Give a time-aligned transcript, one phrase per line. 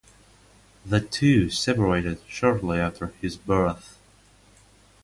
[0.83, 3.99] The two separated shortly after his birth.